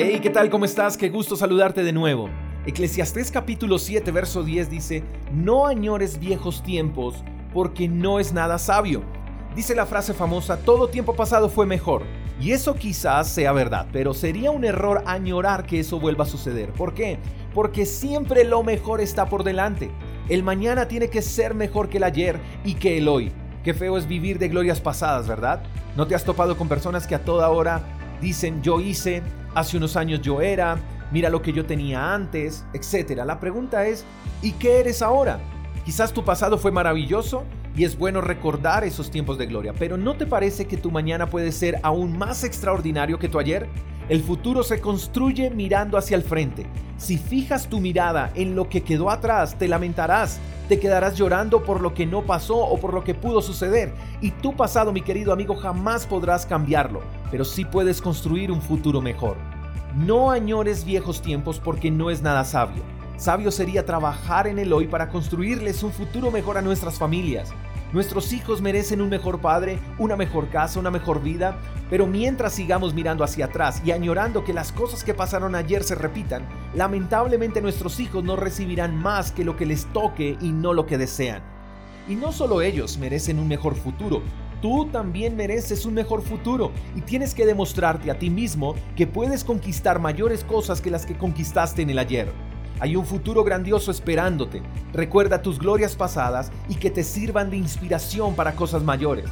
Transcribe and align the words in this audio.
Hey, 0.00 0.20
¿qué 0.22 0.30
tal? 0.30 0.48
¿Cómo 0.48 0.64
estás? 0.64 0.96
Qué 0.96 1.08
gusto 1.08 1.34
saludarte 1.34 1.82
de 1.82 1.92
nuevo. 1.92 2.30
Eclesiastés 2.64 3.32
capítulo 3.32 3.80
7, 3.80 4.12
verso 4.12 4.44
10 4.44 4.70
dice, 4.70 5.02
no 5.32 5.66
añores 5.66 6.20
viejos 6.20 6.62
tiempos 6.62 7.16
porque 7.52 7.88
no 7.88 8.20
es 8.20 8.32
nada 8.32 8.58
sabio. 8.58 9.02
Dice 9.56 9.74
la 9.74 9.86
frase 9.86 10.14
famosa, 10.14 10.58
todo 10.58 10.86
tiempo 10.86 11.16
pasado 11.16 11.48
fue 11.48 11.66
mejor. 11.66 12.04
Y 12.40 12.52
eso 12.52 12.76
quizás 12.76 13.26
sea 13.26 13.50
verdad, 13.50 13.88
pero 13.92 14.14
sería 14.14 14.52
un 14.52 14.64
error 14.64 15.02
añorar 15.04 15.66
que 15.66 15.80
eso 15.80 15.98
vuelva 15.98 16.22
a 16.22 16.28
suceder. 16.28 16.72
¿Por 16.74 16.94
qué? 16.94 17.18
Porque 17.52 17.84
siempre 17.84 18.44
lo 18.44 18.62
mejor 18.62 19.00
está 19.00 19.28
por 19.28 19.42
delante. 19.42 19.90
El 20.28 20.44
mañana 20.44 20.86
tiene 20.86 21.10
que 21.10 21.22
ser 21.22 21.54
mejor 21.54 21.88
que 21.88 21.96
el 21.96 22.04
ayer 22.04 22.38
y 22.64 22.74
que 22.74 22.98
el 22.98 23.08
hoy. 23.08 23.32
Qué 23.64 23.74
feo 23.74 23.98
es 23.98 24.06
vivir 24.06 24.38
de 24.38 24.46
glorias 24.46 24.80
pasadas, 24.80 25.26
¿verdad? 25.26 25.64
¿No 25.96 26.06
te 26.06 26.14
has 26.14 26.22
topado 26.22 26.56
con 26.56 26.68
personas 26.68 27.08
que 27.08 27.16
a 27.16 27.24
toda 27.24 27.48
hora 27.48 27.97
dicen 28.20 28.62
yo 28.62 28.80
hice, 28.80 29.22
hace 29.54 29.76
unos 29.76 29.96
años 29.96 30.20
yo 30.20 30.40
era, 30.40 30.78
mira 31.10 31.30
lo 31.30 31.42
que 31.42 31.52
yo 31.52 31.64
tenía 31.64 32.14
antes, 32.14 32.64
etc. 32.72 33.22
La 33.24 33.40
pregunta 33.40 33.86
es, 33.86 34.04
¿y 34.42 34.52
qué 34.52 34.80
eres 34.80 35.02
ahora? 35.02 35.40
Quizás 35.84 36.12
tu 36.12 36.24
pasado 36.24 36.58
fue 36.58 36.70
maravilloso 36.70 37.44
y 37.74 37.84
es 37.84 37.96
bueno 37.96 38.20
recordar 38.20 38.84
esos 38.84 39.10
tiempos 39.10 39.38
de 39.38 39.46
gloria, 39.46 39.72
pero 39.78 39.96
¿no 39.96 40.16
te 40.16 40.26
parece 40.26 40.66
que 40.66 40.76
tu 40.76 40.90
mañana 40.90 41.30
puede 41.30 41.52
ser 41.52 41.78
aún 41.82 42.18
más 42.18 42.44
extraordinario 42.44 43.18
que 43.18 43.28
tu 43.28 43.38
ayer? 43.38 43.68
El 44.08 44.22
futuro 44.22 44.62
se 44.62 44.80
construye 44.80 45.50
mirando 45.50 45.98
hacia 45.98 46.16
el 46.16 46.22
frente. 46.22 46.66
Si 46.96 47.18
fijas 47.18 47.68
tu 47.68 47.78
mirada 47.78 48.30
en 48.34 48.56
lo 48.56 48.66
que 48.66 48.82
quedó 48.82 49.10
atrás, 49.10 49.56
te 49.58 49.68
lamentarás, 49.68 50.40
te 50.66 50.80
quedarás 50.80 51.18
llorando 51.18 51.62
por 51.62 51.82
lo 51.82 51.92
que 51.92 52.06
no 52.06 52.22
pasó 52.22 52.56
o 52.56 52.80
por 52.80 52.94
lo 52.94 53.04
que 53.04 53.14
pudo 53.14 53.42
suceder. 53.42 53.92
Y 54.22 54.30
tu 54.30 54.56
pasado, 54.56 54.92
mi 54.92 55.02
querido 55.02 55.30
amigo, 55.30 55.54
jamás 55.56 56.06
podrás 56.06 56.46
cambiarlo, 56.46 57.02
pero 57.30 57.44
sí 57.44 57.66
puedes 57.66 58.00
construir 58.00 58.50
un 58.50 58.62
futuro 58.62 59.02
mejor. 59.02 59.36
No 59.94 60.30
añores 60.30 60.86
viejos 60.86 61.20
tiempos 61.20 61.60
porque 61.62 61.90
no 61.90 62.08
es 62.08 62.22
nada 62.22 62.46
sabio. 62.46 62.82
Sabio 63.18 63.50
sería 63.50 63.84
trabajar 63.84 64.46
en 64.46 64.58
el 64.58 64.72
hoy 64.72 64.86
para 64.86 65.10
construirles 65.10 65.82
un 65.82 65.92
futuro 65.92 66.30
mejor 66.30 66.56
a 66.56 66.62
nuestras 66.62 66.98
familias. 66.98 67.52
Nuestros 67.90 68.34
hijos 68.34 68.60
merecen 68.60 69.00
un 69.00 69.08
mejor 69.08 69.40
padre, 69.40 69.78
una 69.98 70.14
mejor 70.14 70.50
casa, 70.50 70.78
una 70.78 70.90
mejor 70.90 71.22
vida, 71.22 71.58
pero 71.88 72.06
mientras 72.06 72.52
sigamos 72.52 72.92
mirando 72.92 73.24
hacia 73.24 73.46
atrás 73.46 73.80
y 73.82 73.92
añorando 73.92 74.44
que 74.44 74.52
las 74.52 74.72
cosas 74.72 75.02
que 75.02 75.14
pasaron 75.14 75.54
ayer 75.54 75.82
se 75.82 75.94
repitan, 75.94 76.46
lamentablemente 76.74 77.62
nuestros 77.62 77.98
hijos 77.98 78.22
no 78.22 78.36
recibirán 78.36 78.94
más 78.94 79.32
que 79.32 79.42
lo 79.42 79.56
que 79.56 79.64
les 79.64 79.86
toque 79.86 80.36
y 80.38 80.52
no 80.52 80.74
lo 80.74 80.84
que 80.84 80.98
desean. 80.98 81.42
Y 82.06 82.14
no 82.14 82.30
solo 82.30 82.60
ellos 82.60 82.98
merecen 82.98 83.38
un 83.38 83.48
mejor 83.48 83.74
futuro, 83.74 84.20
tú 84.60 84.86
también 84.92 85.34
mereces 85.34 85.86
un 85.86 85.94
mejor 85.94 86.20
futuro 86.20 86.72
y 86.94 87.00
tienes 87.00 87.34
que 87.34 87.46
demostrarte 87.46 88.10
a 88.10 88.18
ti 88.18 88.28
mismo 88.28 88.74
que 88.96 89.06
puedes 89.06 89.44
conquistar 89.44 89.98
mayores 89.98 90.44
cosas 90.44 90.82
que 90.82 90.90
las 90.90 91.06
que 91.06 91.16
conquistaste 91.16 91.80
en 91.80 91.88
el 91.88 91.98
ayer. 91.98 92.30
Hay 92.80 92.94
un 92.94 93.04
futuro 93.04 93.42
grandioso 93.42 93.90
esperándote. 93.90 94.62
Recuerda 94.92 95.42
tus 95.42 95.58
glorias 95.58 95.96
pasadas 95.96 96.52
y 96.68 96.76
que 96.76 96.90
te 96.90 97.02
sirvan 97.02 97.50
de 97.50 97.56
inspiración 97.56 98.34
para 98.36 98.54
cosas 98.54 98.84
mayores. 98.84 99.26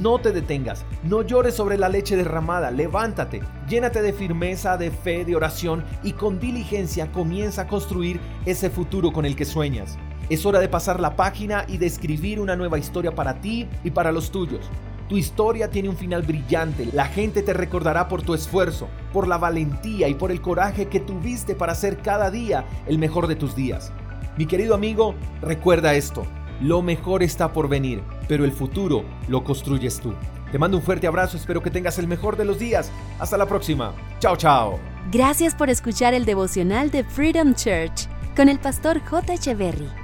No 0.00 0.18
te 0.18 0.32
detengas, 0.32 0.84
no 1.02 1.22
llores 1.22 1.54
sobre 1.54 1.76
la 1.76 1.90
leche 1.90 2.16
derramada, 2.16 2.70
levántate, 2.70 3.42
llénate 3.68 4.00
de 4.00 4.14
firmeza, 4.14 4.78
de 4.78 4.90
fe, 4.90 5.26
de 5.26 5.36
oración 5.36 5.84
y 6.02 6.12
con 6.12 6.40
diligencia 6.40 7.12
comienza 7.12 7.62
a 7.62 7.66
construir 7.66 8.18
ese 8.46 8.70
futuro 8.70 9.12
con 9.12 9.26
el 9.26 9.36
que 9.36 9.44
sueñas. 9.44 9.98
Es 10.30 10.46
hora 10.46 10.58
de 10.58 10.68
pasar 10.68 11.00
la 11.00 11.16
página 11.16 11.66
y 11.68 11.76
de 11.76 11.86
escribir 11.86 12.40
una 12.40 12.56
nueva 12.56 12.78
historia 12.78 13.14
para 13.14 13.40
ti 13.42 13.68
y 13.82 13.90
para 13.90 14.10
los 14.10 14.30
tuyos. 14.30 14.70
Tu 15.08 15.18
historia 15.18 15.70
tiene 15.70 15.90
un 15.90 15.96
final 15.96 16.22
brillante. 16.22 16.88
La 16.92 17.06
gente 17.06 17.42
te 17.42 17.52
recordará 17.52 18.08
por 18.08 18.22
tu 18.22 18.34
esfuerzo, 18.34 18.88
por 19.12 19.28
la 19.28 19.36
valentía 19.36 20.08
y 20.08 20.14
por 20.14 20.30
el 20.30 20.40
coraje 20.40 20.86
que 20.86 21.00
tuviste 21.00 21.54
para 21.54 21.72
hacer 21.72 21.98
cada 21.98 22.30
día 22.30 22.64
el 22.86 22.98
mejor 22.98 23.26
de 23.26 23.36
tus 23.36 23.54
días. 23.54 23.92
Mi 24.38 24.46
querido 24.46 24.74
amigo, 24.74 25.14
recuerda 25.42 25.94
esto. 25.94 26.26
Lo 26.60 26.80
mejor 26.82 27.22
está 27.22 27.52
por 27.52 27.68
venir, 27.68 28.02
pero 28.28 28.44
el 28.44 28.52
futuro 28.52 29.04
lo 29.28 29.44
construyes 29.44 30.00
tú. 30.00 30.14
Te 30.50 30.58
mando 30.58 30.78
un 30.78 30.82
fuerte 30.82 31.06
abrazo, 31.06 31.36
espero 31.36 31.62
que 31.62 31.70
tengas 31.70 31.98
el 31.98 32.06
mejor 32.06 32.36
de 32.36 32.44
los 32.44 32.58
días. 32.58 32.90
Hasta 33.18 33.36
la 33.36 33.46
próxima. 33.46 33.92
Chao, 34.20 34.36
chao. 34.36 34.78
Gracias 35.12 35.54
por 35.54 35.68
escuchar 35.68 36.14
el 36.14 36.24
devocional 36.24 36.90
de 36.90 37.04
Freedom 37.04 37.54
Church 37.54 38.08
con 38.36 38.48
el 38.48 38.58
pastor 38.58 39.00
J. 39.00 39.34
Echeverry. 39.34 40.03